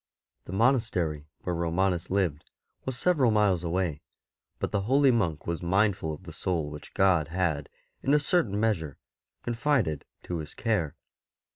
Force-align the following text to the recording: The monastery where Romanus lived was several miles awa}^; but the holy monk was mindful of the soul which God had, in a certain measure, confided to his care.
The 0.45 0.51
monastery 0.51 1.27
where 1.41 1.53
Romanus 1.55 2.09
lived 2.09 2.49
was 2.85 2.97
several 2.97 3.29
miles 3.29 3.63
awa}^; 3.63 4.01
but 4.57 4.71
the 4.71 4.81
holy 4.89 5.11
monk 5.11 5.45
was 5.45 5.61
mindful 5.61 6.11
of 6.11 6.23
the 6.23 6.33
soul 6.33 6.71
which 6.71 6.95
God 6.95 7.27
had, 7.27 7.69
in 8.01 8.15
a 8.15 8.19
certain 8.19 8.59
measure, 8.59 8.97
confided 9.43 10.05
to 10.23 10.37
his 10.39 10.55
care. 10.55 10.95